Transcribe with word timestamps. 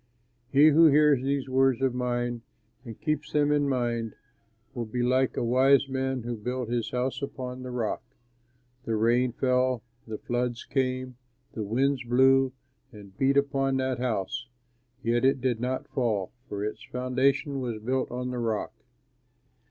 "He 0.51 0.69
who 0.69 0.87
hears 0.87 1.21
these 1.21 1.47
words 1.47 1.79
of 1.83 1.93
mine 1.93 2.41
and 2.83 2.99
keeps 2.99 3.33
them 3.33 3.51
in 3.51 3.69
mind 3.69 4.15
will 4.73 4.87
be 4.87 5.03
like 5.03 5.37
a 5.37 5.43
wise 5.43 5.87
man 5.87 6.23
who 6.23 6.35
built 6.35 6.69
his 6.69 6.89
house 6.89 7.21
upon 7.21 7.61
the 7.61 7.69
rock. 7.69 8.01
The 8.85 8.95
rain 8.95 9.31
fell, 9.31 9.83
the 10.07 10.17
floods 10.17 10.65
came, 10.65 11.17
the 11.53 11.61
winds 11.61 12.03
blew 12.03 12.51
and 12.91 13.15
beat 13.15 13.37
upon 13.37 13.77
that 13.77 13.99
house; 13.99 14.47
yet 15.03 15.23
it 15.23 15.39
did 15.39 15.59
not 15.59 15.87
fall, 15.87 16.31
for 16.49 16.63
its 16.65 16.83
foundation 16.85 17.59
was 17.59 17.77
built 17.79 18.09
on 18.09 18.31
the 18.31 18.39
rock. 18.39 18.73